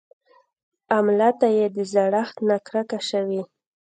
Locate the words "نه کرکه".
2.47-2.99